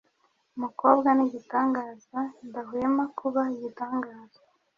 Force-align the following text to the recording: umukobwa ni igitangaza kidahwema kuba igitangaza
umukobwa 0.57 1.09
ni 1.13 1.23
igitangaza 1.27 2.19
kidahwema 2.35 3.03
kuba 3.17 3.41
igitangaza 3.55 4.39